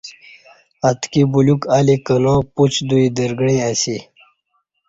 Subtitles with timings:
[0.87, 3.97] اتکی بولیوک الی کنا پوچ دوئی درگݩعی اسی